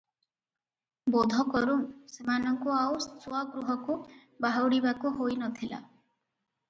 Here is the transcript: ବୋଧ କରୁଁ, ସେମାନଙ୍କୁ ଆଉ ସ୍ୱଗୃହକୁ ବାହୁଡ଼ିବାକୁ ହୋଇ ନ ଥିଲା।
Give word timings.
ବୋଧ 1.15 1.43
କରୁଁ, 1.49 1.75
ସେମାନଙ୍କୁ 2.13 2.73
ଆଉ 2.77 2.97
ସ୍ୱଗୃହକୁ 3.05 3.99
ବାହୁଡ଼ିବାକୁ 4.47 5.13
ହୋଇ 5.21 5.39
ନ 5.43 5.55
ଥିଲା। 5.61 5.85